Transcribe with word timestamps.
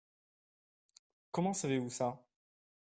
Comment 1.29 1.53
savez-vous 1.53 1.91
ça? 1.91 2.19